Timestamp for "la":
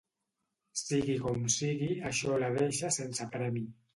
2.45-2.51